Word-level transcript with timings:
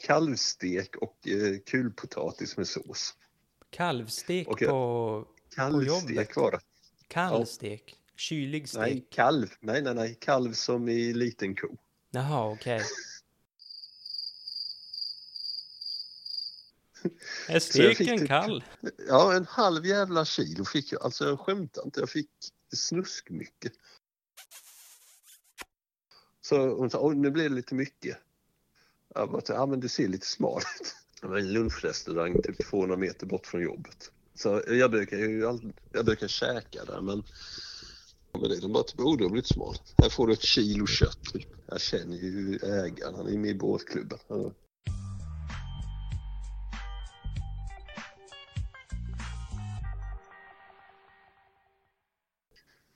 kalvstek 0.00 0.96
och 0.96 1.28
eh, 1.28 1.58
kulpotatis 1.66 2.56
med 2.56 2.68
sås. 2.68 3.14
Kalvstek 3.70 4.48
Och 4.48 4.58
på... 4.58 5.26
Kalvstek 5.54 6.10
jobbet. 6.10 6.36
var 6.36 6.50
det. 6.50 6.60
Kallstek? 7.08 7.96
Kylig 8.16 8.68
stek? 8.68 8.80
Nej, 8.80 9.06
kalv. 9.10 9.54
Nej, 9.60 9.82
nej, 9.82 9.94
nej. 9.94 10.14
Kalv 10.20 10.52
som 10.52 10.88
i 10.88 11.12
liten 11.12 11.54
ko. 11.54 11.76
Jaha, 12.10 12.50
okej. 12.52 12.82
Är 17.48 17.52
jag 17.52 17.62
fick 17.62 17.72
steken 17.72 18.18
typ- 18.18 18.28
kall? 18.28 18.64
Ja, 19.08 19.34
en 19.34 19.46
halv 19.46 19.86
jävla 19.86 20.24
kilo 20.24 20.64
fick 20.64 20.92
jag. 20.92 21.02
Alltså 21.02 21.24
jag 21.28 21.40
skämtar 21.40 21.84
inte. 21.84 22.00
Jag 22.00 22.10
fick 22.10 22.30
snuskmycket. 22.76 23.72
Så 26.40 26.74
hon 26.74 26.90
sa, 26.90 27.08
nu 27.10 27.30
blir 27.30 27.48
det 27.48 27.54
lite 27.54 27.74
mycket. 27.74 28.18
Jag 29.14 29.30
bara, 29.30 29.42
ja 29.48 29.66
men 29.66 29.80
det 29.80 29.88
ser 29.88 30.08
lite 30.08 30.26
smart 30.26 30.64
ut. 30.80 30.94
Det 31.20 31.26
var 31.26 31.38
en 31.38 31.52
lunchrestaurang 31.52 32.42
typ 32.42 32.70
200 32.70 32.96
meter 32.96 33.26
bort 33.26 33.46
från 33.46 33.62
jobbet. 33.62 34.10
Så 34.34 34.62
jag 34.66 34.90
brukar 34.90 35.16
ju 35.16 35.46
aldrig, 35.46 35.74
jag 35.92 36.04
brukar 36.04 36.28
käka 36.28 36.84
där 36.84 37.00
men 37.00 37.22
men 38.32 38.42
det, 38.42 38.60
de 38.60 38.72
bara 38.72 38.82
typ, 38.82 39.00
oh 39.00 39.22
har 39.22 39.28
blivit 39.28 39.46
smal. 39.46 39.76
Här 39.98 40.08
får 40.08 40.26
du 40.26 40.32
ett 40.32 40.42
kilo 40.42 40.86
kött. 40.86 41.24
Typ. 41.32 41.48
Jag 41.66 41.80
känner 41.80 42.16
ju 42.16 42.58
ägaren, 42.62 43.14
han 43.14 43.26
är 43.26 43.38
med 43.38 43.50
i 43.50 43.54
båtklubben. 43.54 44.18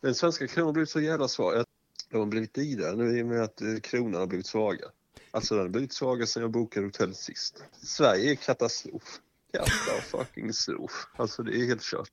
Den 0.01 0.15
svenska 0.15 0.47
kronan 0.47 0.67
har 0.67 0.73
blivit 0.73 0.91
så 0.91 1.01
jävla 1.01 1.29
svag. 1.29 1.65
De 2.11 2.19
har 2.19 2.27
blivit 2.27 2.55
dyrare 2.55 2.97
nu 2.97 3.19
i 3.19 3.23
och 3.23 3.27
med 3.27 3.43
att 3.43 3.61
eh, 3.61 3.77
kronan 3.83 4.21
har 4.21 4.27
blivit 4.27 4.47
svagare. 4.47 4.91
Alltså 5.35 5.55
den 5.55 5.65
har 5.65 5.69
blivit 5.69 5.93
svagare 5.93 6.27
sedan 6.27 6.43
jag 6.43 6.51
bokade 6.51 6.87
hotellet 6.87 7.17
sist. 7.17 7.65
Sverige 7.73 8.31
är 8.31 8.35
katastrof. 8.35 9.21
Katastrof. 9.53 11.07
Alltså 11.17 11.43
det 11.43 11.57
är 11.57 11.67
helt 11.67 11.83
kört. 11.83 12.11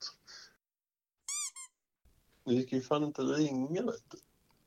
Det 2.45 2.53
gick 2.53 2.73
ju 2.73 2.81
fan 2.81 3.03
inte 3.03 3.22
ringa 3.22 3.81
vet 3.81 4.03
du. 4.11 4.17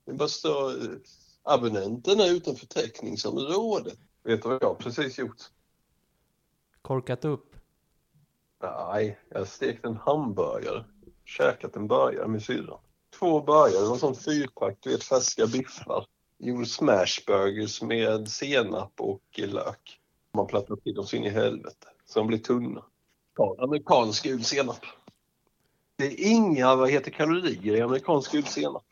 Det 0.05 0.13
bara 0.13 0.29
står 0.29 0.71
eh, 0.71 0.97
abonnenterna 1.43 2.27
utanför 2.27 2.67
täckningsområdet. 2.67 3.99
Vet 4.23 4.43
du 4.43 4.49
vad 4.49 4.63
jag 4.63 4.69
har 4.69 4.75
precis 4.75 5.19
gjort? 5.19 5.43
Korkat 6.83 7.25
upp? 7.25 7.57
Nej, 8.63 9.21
jag 9.29 9.39
har 9.39 9.47
stekt 9.47 9.85
en 9.85 9.97
hamburgare. 9.97 10.85
Käkat 11.25 11.77
en 11.77 11.89
burgare 11.89 12.29
med 12.29 12.43
syrran. 12.43 12.81
Två 13.19 13.41
burgare, 13.41 13.93
en 13.93 13.99
sån 13.99 14.15
fyrpack, 14.15 14.79
du 14.81 14.91
vet 14.91 15.05
färska 15.05 15.47
biffar. 15.47 16.07
Gjorde 16.39 16.67
smashburgers 16.67 17.83
med 17.83 18.29
senap 18.29 18.93
och 19.01 19.23
lök. 19.37 20.01
Man 20.35 20.47
plattar 20.47 20.77
till 20.77 20.95
dem 20.95 21.07
så 21.07 21.17
in 21.17 21.25
i 21.25 21.31
helvete. 21.31 21.87
Så 22.07 22.19
de 22.19 22.27
blir 22.27 22.39
tunna. 22.39 22.85
Ja, 23.37 23.57
amerikansk 23.59 24.25
gul 24.25 24.45
senap. 24.45 24.81
Det 25.97 26.05
är 26.05 26.31
inga, 26.31 26.75
vad 26.75 26.91
heter 26.91 27.11
kalorier 27.11 27.77
i 27.77 27.81
amerikansk 27.81 28.33
gul 28.33 28.45
senap. 28.45 28.85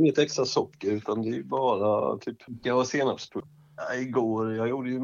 Inget 0.00 0.18
extra 0.18 0.44
socker 0.44 0.90
utan 0.90 1.22
det 1.22 1.36
är 1.36 1.42
bara 1.42 2.18
typ 2.18 2.38
ja, 2.62 2.84
senapspulver. 2.84 3.50
Ja, 3.76 3.94
Igår, 3.94 4.54
jag 4.54 4.68
gjorde 4.68 4.90
ju 4.90 5.00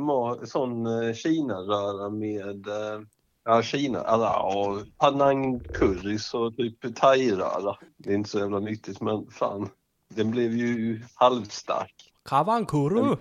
sån 0.47 0.87
eh, 0.87 1.15
Kina-röra 1.15 2.11
med 2.11 2.67
eh, 2.67 3.01
Ja, 3.45 3.63
Kina, 3.63 3.99
ja, 3.99 4.83
Panang 4.99 5.61
currys 5.61 6.35
och 6.35 6.57
typ 6.57 6.95
thai-röra. 6.97 7.77
Det 7.97 8.11
är 8.11 8.15
inte 8.15 8.31
så 8.31 8.39
jävla 8.39 8.59
nyttigt 8.59 9.01
men 9.01 9.27
fan, 9.31 9.69
den 10.09 10.31
blev 10.31 10.53
ju 10.57 11.03
halvstark. 11.15 12.13
Kavankuru! 12.25 13.17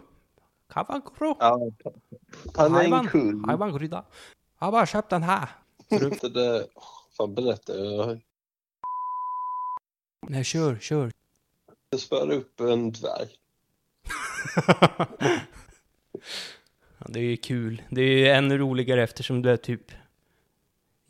Kavankuru! 0.74 1.36
Ja, 1.40 1.60
Panang 2.54 3.08
curry. 3.08 3.42
Haiwankrydda. 3.48 4.06
Jag 4.60 4.68
har 4.68 4.72
bara 4.72 4.86
köpt 4.86 5.10
den 5.10 5.24
här. 5.24 5.50
Inte 5.90 6.30
det, 6.30 6.68
fan 7.18 7.36
berätta, 7.36 7.76
jag 7.76 8.22
Nej, 10.28 10.44
kör, 10.44 10.78
kör. 10.82 11.12
spöade 11.98 12.36
upp 12.36 12.60
en 12.60 12.92
dvärg. 12.92 13.28
Ja, 16.98 17.06
det 17.10 17.20
är 17.20 17.24
ju 17.24 17.38
kul. 17.38 17.82
Det 17.90 18.02
är 18.02 18.18
ju 18.18 18.28
ännu 18.28 18.58
roligare 18.58 19.04
eftersom 19.04 19.42
du 19.42 19.52
är 19.52 19.58
typ 19.58 19.92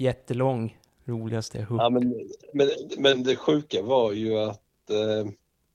jättelång. 0.02 0.78
Roligaste 1.06 1.62
hugg. 1.62 1.80
Ja, 1.80 1.90
men, 1.90 2.30
men, 2.54 2.68
men 2.98 3.24
det 3.24 3.36
sjuka 3.36 3.82
var 3.82 4.12
ju 4.12 4.38
att 4.38 4.90
eh, 4.90 5.32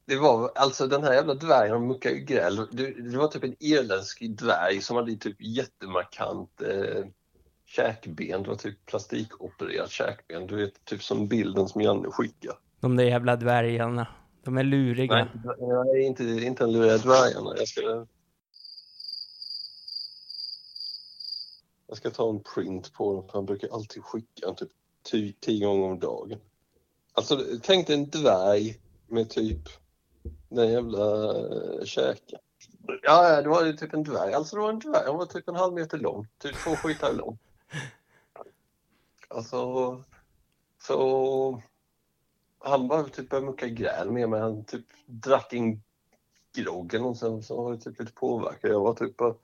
det 0.07 0.17
var 0.17 0.51
alltså 0.55 0.87
den 0.87 1.03
här 1.03 1.15
jävla 1.15 1.35
dvärgen, 1.35 1.73
han 1.73 1.87
muckade 1.87 2.15
ju 2.15 2.25
gräl. 2.25 2.57
Det, 2.73 3.11
det 3.11 3.19
var 3.19 3.29
typ 3.29 3.45
en 3.45 3.57
irländsk 3.59 4.23
dvärg 4.23 4.81
som 4.81 4.97
hade 4.97 5.17
typ 5.17 5.37
jättemarkant 5.39 6.63
eh, 6.63 7.05
käkben. 7.67 8.43
Det 8.43 8.49
var 8.49 8.57
typ 8.57 8.87
plastikopererat 8.87 9.91
käkben. 9.91 10.47
Du 10.47 10.57
vet, 10.57 10.85
typ 10.85 11.03
som 11.03 11.29
bilden 11.29 11.69
som 11.69 11.81
Janne 11.81 12.11
skickade. 12.11 12.57
De 12.81 12.97
där 12.97 13.05
jävla 13.05 13.37
dvärgarna. 13.37 14.07
De 14.45 14.59
är 14.59 14.65
luriga. 14.65 15.15
Nej, 15.15 15.29
nej 15.61 16.03
inte, 16.03 16.25
inte 16.25 16.65
en 16.65 16.73
luriga 16.73 16.99
dvärgarna. 16.99 17.55
Jag 17.57 17.69
ska... 17.69 18.07
Jag 21.87 21.97
ska 21.97 22.11
ta 22.11 22.31
en 22.31 22.43
print 22.43 22.93
på 22.93 23.15
den, 23.15 23.23
för 23.23 23.33
han 23.33 23.47
brukar 23.47 23.69
alltid 23.69 24.05
skicka 24.05 24.47
den 24.47 24.57
typ 24.57 24.71
tio, 25.03 25.35
tio 25.41 25.67
gånger 25.67 25.89
om 25.89 25.99
dagen. 25.99 26.41
Alltså, 27.13 27.41
tänk 27.63 27.87
dig 27.87 27.97
en 27.97 28.11
dvärg 28.11 28.81
med 29.07 29.31
typ 29.31 29.69
den 30.49 30.73
jävla 30.73 31.37
äh, 31.39 31.85
käken. 31.85 32.39
Ja, 33.03 33.43
det 33.43 33.49
var 33.49 33.65
ju 33.65 33.73
typ 33.73 33.95
en 33.95 34.03
dvärg. 34.03 34.35
Alltså 34.35 34.57
det 34.57 34.63
var 34.63 34.71
en 34.71 34.79
dvärg. 34.79 35.07
Han 35.07 35.17
var 35.17 35.27
typ 35.27 35.49
en 35.49 35.57
halv 35.57 35.75
meter 35.75 35.99
lång. 35.99 36.27
Typ 36.39 36.57
två 36.65 36.71
skitar 36.71 37.13
lång. 37.13 37.39
Alltså, 39.29 40.03
så 40.83 41.63
han 42.59 42.89
bara 42.89 43.05
typ 43.05 43.31
började 43.31 43.47
mucka 43.47 43.69
gräl 43.69 44.11
med 44.11 44.29
mig. 44.29 44.41
Han 44.41 44.65
typ 44.65 44.87
drack 45.07 45.53
en 45.53 45.83
groggen 46.55 47.05
och 47.05 47.17
sen 47.17 47.43
så 47.43 47.63
var 47.63 47.73
det 47.73 47.79
typ 47.79 48.01
lite 48.01 48.13
påverkad. 48.13 48.71
Jag 48.71 48.81
var 48.81 48.95
typ 48.95 49.17
bara... 49.17 49.35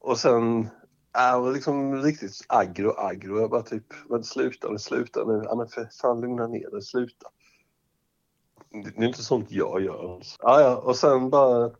Och 0.00 0.18
sen, 0.18 0.68
jag 1.12 1.40
var 1.40 1.52
liksom 1.52 2.02
riktigt 2.02 2.44
aggro, 2.46 2.94
aggro. 2.96 3.40
Jag 3.40 3.50
bara 3.50 3.62
typ, 3.62 3.84
men 4.08 4.24
sluta 4.24 4.70
nu, 4.70 4.78
sluta 4.78 5.24
nu. 5.24 5.42
Ja 5.44 5.54
men 5.54 5.68
för 5.68 5.88
fan 6.00 6.20
lugna 6.20 6.46
ner 6.46 6.70
dig, 6.70 6.82
sluta. 6.82 7.28
Det 8.70 9.04
är 9.04 9.06
inte 9.06 9.22
sånt 9.22 9.50
jag 9.50 9.82
gör. 9.82 10.14
Alltså. 10.14 10.36
Ja, 10.42 10.60
ja, 10.60 10.76
och 10.76 10.96
sen 10.96 11.30
bara... 11.30 11.70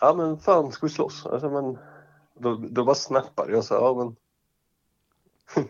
Ja 0.00 0.14
men 0.14 0.38
fan, 0.38 0.72
ska 0.72 0.86
vi 0.86 0.92
slåss? 0.92 1.26
Alltså, 1.26 1.50
men, 1.50 1.78
då, 2.38 2.54
då 2.70 2.84
bara 2.84 2.94
snappade 2.94 3.52
jag 3.52 3.64
så 3.64 3.74
här, 3.74 3.80
ja 3.80 3.94
men... 5.54 5.64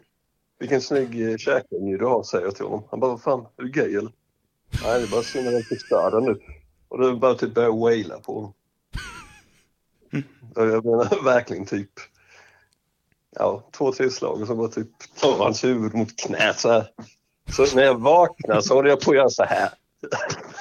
Vilken 0.58 0.80
snygg 0.80 1.30
eh, 1.30 1.36
käkunge 1.36 1.96
du 1.96 2.04
har, 2.04 2.22
säger 2.22 2.44
jag 2.44 2.56
till 2.56 2.64
honom. 2.64 2.84
Han 2.90 3.00
bara, 3.00 3.10
vad 3.10 3.22
fan, 3.22 3.46
är 3.56 3.62
du 3.62 3.70
gay 3.70 3.94
eller? 3.94 4.12
Nej, 4.82 5.00
det 5.00 5.06
är 5.06 5.10
bara 5.10 5.22
synd 5.22 5.48
att 5.48 5.54
jag 5.54 5.64
förstör 5.64 6.10
den 6.10 6.24
nu. 6.24 6.40
Och 6.88 6.98
då 6.98 7.16
bara 7.16 7.34
typ 7.34 7.54
började 7.54 7.74
jag 7.74 7.80
waila 7.80 8.20
på 8.20 8.34
honom. 8.34 8.52
Jag 10.54 10.84
menar 10.84 11.24
verkligen 11.24 11.66
typ, 11.66 11.90
ja, 13.38 13.68
två, 13.72 13.92
tre 13.92 14.10
slag 14.10 14.40
och 14.40 14.46
så 14.46 14.54
bara 14.54 14.68
typ 14.68 14.88
tar 15.20 15.38
hans 15.38 15.64
huvud 15.64 15.94
mot 15.94 16.16
knät 16.16 16.60
så 16.60 16.68
här. 16.68 16.88
Så 17.50 17.76
när 17.76 17.82
jag 17.82 17.98
vaknar 17.98 18.60
så 18.60 18.74
håller 18.74 18.90
jag 18.90 19.00
på 19.00 19.10
att 19.10 19.16
göra 19.16 19.30
så 19.30 19.44
här. 19.44 19.70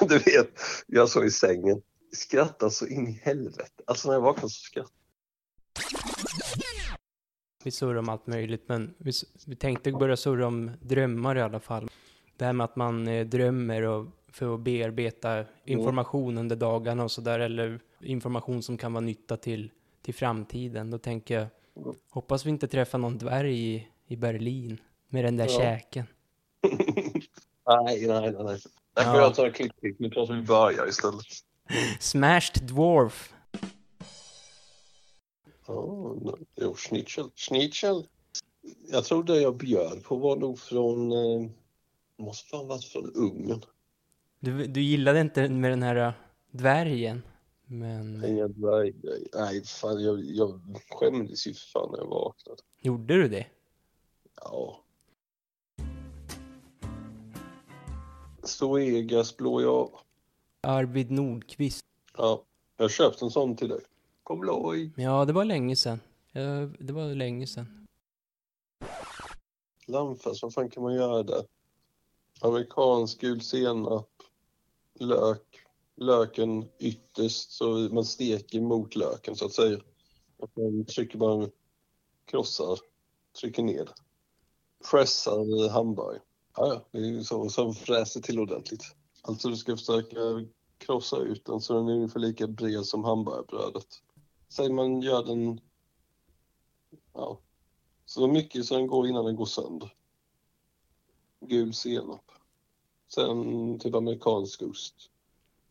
Du 0.08 0.18
vet, 0.18 0.50
jag 0.86 1.08
så 1.08 1.24
i 1.24 1.30
sängen. 1.30 1.82
Skrattar 2.12 2.68
så 2.68 2.86
in 2.86 3.08
i 3.08 3.20
helvete. 3.24 3.82
Alltså 3.86 4.08
när 4.08 4.14
jag 4.14 4.20
vaknar 4.20 4.48
så 4.48 4.60
skrattar 4.60 4.92
Vi 7.64 7.70
surrar 7.70 7.96
om 7.96 8.08
allt 8.08 8.26
möjligt, 8.26 8.64
men 8.66 8.94
vi, 8.98 9.12
vi 9.46 9.56
tänkte 9.56 9.92
börja 9.92 10.16
surra 10.16 10.46
om 10.46 10.70
drömmar 10.80 11.36
i 11.36 11.42
alla 11.42 11.60
fall. 11.60 11.90
Det 12.36 12.44
här 12.44 12.52
med 12.52 12.64
att 12.64 12.76
man 12.76 13.08
eh, 13.08 13.26
drömmer 13.26 13.82
och 13.82 14.06
för 14.32 14.54
att 14.54 14.60
bearbeta 14.60 15.44
information 15.64 16.38
under 16.38 16.56
dagarna 16.56 17.04
och 17.04 17.10
sådär, 17.10 17.40
eller 17.40 17.80
information 18.00 18.62
som 18.62 18.78
kan 18.78 18.92
vara 18.92 19.04
nytta 19.04 19.36
till, 19.36 19.70
till 20.02 20.14
framtiden. 20.14 20.90
Då 20.90 20.98
tänker 20.98 21.34
jag, 21.34 21.46
hoppas 22.10 22.46
vi 22.46 22.50
inte 22.50 22.68
träffar 22.68 22.98
någon 22.98 23.18
dvärg 23.18 23.74
i, 23.74 23.88
i 24.06 24.16
Berlin 24.16 24.80
med 25.08 25.24
den 25.24 25.36
där 25.36 25.46
Ja. 25.46 25.58
käken. 25.58 26.06
Nej, 27.66 28.06
nej, 28.06 28.32
nej. 28.32 28.60
Där 28.94 29.04
får 29.04 29.14
Ja. 29.14 29.20
jag 29.20 29.34
ta 29.34 29.46
en 29.46 29.52
klipp. 29.52 29.72
Nu 29.98 30.10
pratar 30.10 30.34
vi 30.34 30.42
börjar 30.42 30.88
istället. 30.88 31.24
Smashed 32.00 32.62
Dwarf. 32.62 33.34
Ja, 35.66 36.14
jo, 36.56 36.74
schnitzel. 36.74 37.30
Schnitzel. 37.34 38.06
Jag 38.90 39.04
tror 39.04 39.24
det 39.24 39.40
jag 39.40 39.56
bjöd 39.56 40.04
på 40.04 40.16
var 40.16 40.36
nog 40.36 40.58
från, 40.58 41.12
eh, 41.12 41.50
måste 42.18 42.48
fan 42.48 42.68
varit 42.68 42.84
från 42.84 43.12
Ungern. 43.14 43.64
Du, 44.40 44.66
du 44.66 44.80
gillade 44.80 45.20
inte 45.20 45.48
med 45.48 45.70
den 45.72 45.82
här 45.82 45.96
äh, 45.96 46.12
dvärgen, 46.50 47.22
men 47.68 48.20
dvärggrejer. 48.52 49.28
Nej, 49.34 49.64
fan 49.64 50.02
jag, 50.02 50.24
jag 50.24 50.60
skämdes 50.90 51.46
ju 51.46 51.54
för 51.54 51.66
fan 51.66 51.90
när 51.90 51.98
jag 51.98 52.06
vaknade. 52.06 52.62
gjorde 52.80 53.14
du 53.14 53.28
det? 53.28 53.46
Ja. 54.34 54.80
Stoegas 58.42 59.36
blå 59.36 59.60
jag. 59.62 59.90
Arvid 60.60 61.10
Nordqvist. 61.10 61.84
Ja. 62.16 62.44
Jag 62.76 62.84
har 62.84 62.88
köpt 62.88 63.22
en 63.22 63.30
sån 63.30 63.56
till 63.56 63.68
dig. 63.68 63.80
Kom 64.22 64.44
loj. 64.44 64.92
Ja, 64.96 65.24
det 65.24 65.32
var 65.32 65.44
länge 65.44 65.76
sedan. 65.76 66.00
Ja, 66.32 66.68
det 66.78 66.92
var 66.92 67.14
länge 67.14 67.46
sedan. 67.46 67.86
Lammfärs, 69.86 70.42
vad 70.42 70.54
fan 70.54 70.70
kan 70.70 70.82
man 70.82 70.94
göra 70.94 71.22
där? 71.22 71.42
Amerikansk 72.40 73.20
gul 73.20 73.40
senap, 73.40 74.08
lök, 74.94 75.66
löken 75.98 76.68
ytterst 76.78 77.50
så 77.50 77.66
man 77.68 78.04
steker 78.04 78.60
mot 78.60 78.96
löken 78.96 79.36
så 79.36 79.46
att 79.46 79.52
säga. 79.52 79.80
Och 80.36 80.50
man 80.56 80.84
trycker 80.84 81.18
bara, 81.18 81.48
krossar, 82.24 82.78
trycker 83.40 83.62
ner. 83.62 83.90
Pressar 84.90 85.68
hamburgare. 85.68 86.22
Ja, 86.56 86.66
ja, 86.66 86.84
det 86.90 86.98
är 86.98 87.10
ju 87.10 87.24
så. 87.24 87.48
Sen 87.48 87.74
fräser 87.74 88.20
till 88.20 88.40
ordentligt. 88.40 88.84
Alltså 89.22 89.48
du 89.48 89.56
ska 89.56 89.76
försöka 89.76 90.16
krossa 90.78 91.16
ut 91.18 91.44
den 91.44 91.60
så 91.60 91.74
den 91.74 91.88
är 91.88 91.92
ungefär 91.92 92.20
lika 92.20 92.46
bred 92.46 92.86
som 92.86 93.04
hamburgerbrödet. 93.04 93.86
Säg 94.48 94.72
man 94.72 95.02
gör 95.02 95.24
den, 95.24 95.60
ja, 97.12 97.40
så 98.04 98.26
mycket 98.26 98.66
så 98.66 98.74
den 98.74 98.86
går 98.86 99.08
innan 99.08 99.24
den 99.24 99.36
går 99.36 99.46
sönder. 99.46 99.94
Gul 101.40 101.74
senap. 101.74 102.30
Sen 103.08 103.78
typ 103.78 103.94
amerikansk 103.94 104.62
ost. 104.62 105.10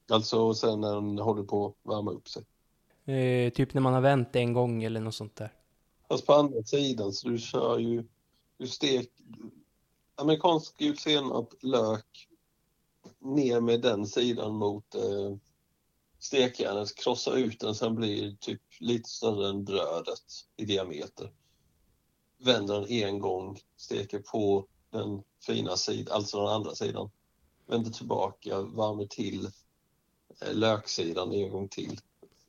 Alltså 0.09 0.54
sen 0.54 0.81
när 0.81 0.95
den 0.95 1.19
håller 1.19 1.44
på 1.44 1.65
att 1.65 1.92
värma 1.92 2.12
upp 2.12 2.30
sig. 2.30 2.44
Eh, 3.06 3.54
typ 3.54 3.74
när 3.74 3.81
man 3.81 3.94
har 3.94 4.01
vänt 4.01 4.36
en 4.36 4.54
gång 4.54 4.83
eller 4.83 5.00
något 5.00 5.15
sånt 5.15 5.36
där. 5.36 5.54
Fast 6.07 6.25
på 6.25 6.33
andra 6.33 6.63
sidan 6.63 7.13
så 7.13 7.30
du 7.30 7.38
kör 7.38 7.80
ju, 7.80 8.04
du 8.57 8.68
stek, 8.68 9.09
amerikansk 10.15 10.77
gul 10.77 10.98
senap, 10.98 11.54
lök, 11.62 12.27
ner 13.19 13.62
med 13.62 13.81
den 13.81 14.06
sidan 14.06 14.54
mot 14.56 14.95
eh, 14.95 15.36
stekjärnet, 16.19 16.95
krossa 16.95 17.33
ut 17.33 17.60
den, 17.60 17.75
sen 17.75 17.95
blir 17.95 18.36
typ 18.36 18.62
lite 18.80 19.10
större 19.10 19.50
än 19.50 19.63
brödet 19.63 20.45
i 20.57 20.65
diameter. 20.65 21.31
Vänder 22.38 22.80
den 22.80 22.89
en 22.89 23.19
gång, 23.19 23.60
steker 23.77 24.19
på 24.19 24.68
den 24.89 25.24
fina 25.45 25.77
sidan, 25.77 26.15
alltså 26.15 26.38
den 26.38 26.48
andra 26.48 26.75
sidan. 26.75 27.10
Vänder 27.68 27.92
tillbaka, 27.92 28.62
värmer 28.62 29.06
till 29.06 29.50
löksidan 30.42 31.34
en 31.34 31.50
gång 31.50 31.68
till. 31.68 32.00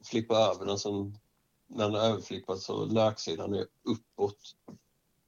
Flippar 0.04 0.36
över 0.36 0.66
den, 0.66 0.78
sen 0.78 1.18
när 1.66 1.84
den 1.84 1.94
är 1.94 2.10
överflippad 2.10 2.58
så 2.58 2.84
löksidan 2.84 3.54
är 3.54 3.66
uppåt 3.82 4.56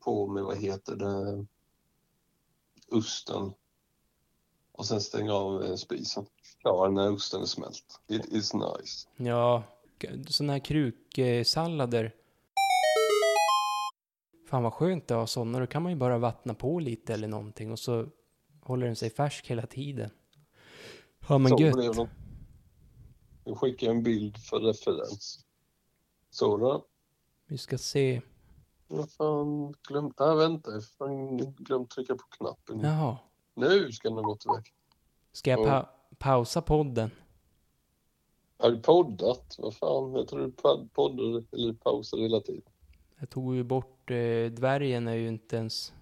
på 0.05 0.27
med, 0.27 0.45
vad 0.45 0.59
heter 0.59 0.97
det, 0.97 1.47
osten 2.97 3.53
och 4.73 4.87
sen 4.87 5.01
stänga 5.01 5.33
av 5.33 5.65
eh, 5.65 5.75
spisen. 5.75 6.27
Klar 6.61 6.89
när 6.89 7.13
osten 7.13 7.43
är 7.43 7.47
smält. 7.47 8.01
It 8.09 8.27
is 8.27 8.55
nice. 8.55 9.09
Ja, 9.17 9.63
sådana 10.29 10.53
här 10.53 10.61
kruksallader. 10.61 12.15
Fan 14.49 14.63
vad 14.63 14.73
skönt 14.73 15.11
att 15.11 15.17
ha 15.17 15.27
sådana. 15.27 15.61
Då 15.61 15.67
kan 15.67 15.83
man 15.83 15.93
ju 15.93 15.99
bara 15.99 16.19
vattna 16.19 16.55
på 16.55 16.79
lite 16.79 17.15
eller 17.15 17.29
någonting 17.29 17.73
och 17.73 17.79
så 17.79 18.07
håller 18.63 18.87
den 18.87 18.97
sig 18.97 19.11
färsk 19.11 19.47
hela 19.47 19.67
tiden. 19.67 20.11
Ja 21.29 21.39
men 21.39 21.59
Så 21.59 21.63
gött. 21.63 22.09
Jag 23.51 23.59
skickar 23.59 23.91
en 23.91 24.03
bild 24.03 24.39
för 24.39 24.61
referens. 24.61 25.45
Sådan. 26.31 26.81
Vi 27.47 27.59
ska 27.59 27.79
se. 27.79 28.23
Vad 28.89 29.11
fan, 29.13 29.75
glömt, 29.89 30.19
nej 30.19 30.37
vänta, 30.37 30.71
jag 30.71 30.77
har 30.77 30.81
fan 30.81 31.37
glömt 31.55 31.91
trycka 31.91 32.15
på 32.15 32.23
knappen. 32.23 32.81
Jaha. 32.81 33.19
Nu 33.55 33.93
ska 33.93 34.09
den 34.09 34.19
ha 34.19 34.23
gått 34.23 34.47
iväg. 34.47 34.75
Ska 35.33 35.51
jag 35.51 35.65
pa 35.65 35.91
pausa 36.19 36.63
podden? 36.63 37.11
Har 38.59 38.71
du 38.71 38.79
poddat? 38.83 39.57
Vad 39.59 39.75
fan, 39.75 40.13
jag 40.15 40.29
tror 40.29 40.41
du 40.41 40.51
pod- 40.51 40.89
poddar 40.93 41.45
eller 41.53 41.73
pausar 41.73 42.19
hela 42.19 42.41
tiden. 42.41 42.73
Jag 43.19 43.31
tog 43.31 43.55
ju 43.55 43.65
bort 43.65 44.11
eh, 44.11 44.47
dvärgen 44.51 45.09
är 45.09 45.15
ju 45.15 45.29
inte 45.29 45.57
ens... 45.57 45.93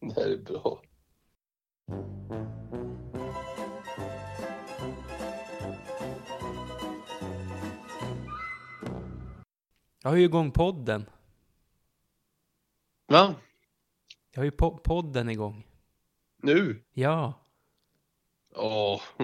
Det 0.00 0.14
här 0.14 0.30
är 0.30 0.38
bra. 0.38 0.82
Jag 10.06 10.10
har 10.10 10.16
ju 10.16 10.24
igång 10.24 10.50
podden. 10.50 11.06
Va? 13.06 13.34
Jag 14.30 14.40
har 14.40 14.44
ju 14.44 14.50
po 14.50 14.78
podden 14.78 15.28
igång. 15.28 15.66
Nu? 16.42 16.82
Ja. 16.92 17.34
Åh, 18.54 19.02